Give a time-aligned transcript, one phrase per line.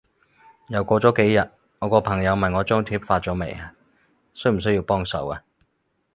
[0.69, 3.71] 又過咗幾日，我個朋友問我張貼發咗未啊？
[4.33, 5.43] 需唔需要幫手啊？